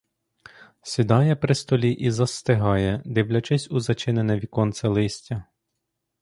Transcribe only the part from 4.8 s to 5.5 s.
листя.